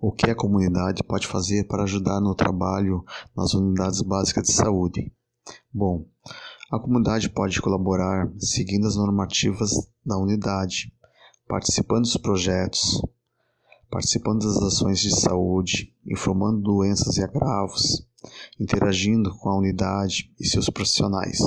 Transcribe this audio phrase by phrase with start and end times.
[0.00, 3.04] O que a comunidade pode fazer para ajudar no trabalho
[3.36, 5.12] nas unidades básicas de saúde?
[5.74, 6.06] Bom,
[6.70, 9.72] a comunidade pode colaborar seguindo as normativas
[10.06, 10.94] da unidade,
[11.48, 13.02] participando dos projetos,
[13.90, 18.06] participando das ações de saúde, informando doenças e agravos,
[18.60, 21.40] interagindo com a unidade e seus profissionais.